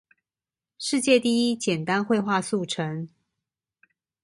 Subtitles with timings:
[0.79, 3.07] 世界第一簡單會話速成